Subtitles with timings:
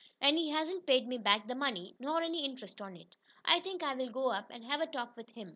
[0.19, 3.15] And he hasn't paid me back the money, nor any interest on it.
[3.45, 5.49] I think I'll go up and have a talk with him.